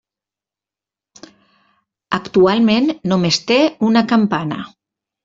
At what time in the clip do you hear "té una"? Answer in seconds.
3.53-4.05